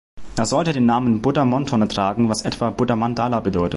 [0.35, 3.69] Er sollte den Namen Buddha Monthon tragen, was etwa „Buddha Mandala“ bedeutet.